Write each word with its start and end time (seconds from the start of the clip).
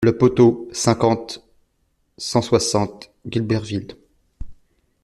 Le 0.03 0.17
Poteau, 0.17 0.67
cinquante, 0.73 1.45
cent 2.17 2.41
soixante 2.41 3.11
Guilberville 3.27 3.95